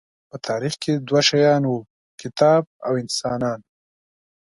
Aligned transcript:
په 0.29 0.35
تاریخ 0.47 0.73
کې 0.83 0.91
دوه 1.07 1.21
شیان 1.27 1.63
وو، 1.67 1.77
کتاب 2.21 2.63
او 2.87 2.93
انسانان. 3.03 3.59